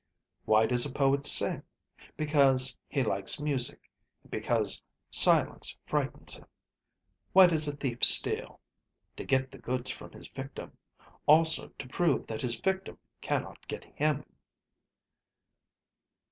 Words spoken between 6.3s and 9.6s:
him. Why does a thief steal? To get the